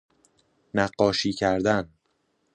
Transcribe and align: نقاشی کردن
نقاشی 0.73 1.31
کردن 1.33 1.89